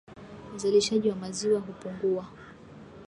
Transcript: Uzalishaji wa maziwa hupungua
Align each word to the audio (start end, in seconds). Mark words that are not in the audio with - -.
Uzalishaji 0.55 1.09
wa 1.09 1.15
maziwa 1.15 1.59
hupungua 1.59 2.25